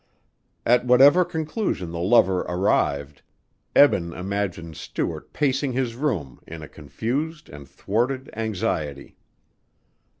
At 0.65 0.83
whatever 0.83 1.23
conclusion 1.23 1.91
the 1.91 1.99
lover 1.99 2.39
arrived, 2.49 3.21
Eben 3.75 4.13
imagined 4.13 4.75
Stuart 4.75 5.31
pacing 5.31 5.73
his 5.73 5.95
room 5.95 6.39
in 6.47 6.63
a 6.63 6.67
confused 6.67 7.49
and 7.49 7.69
thwarted 7.69 8.27
anxiety. 8.35 9.15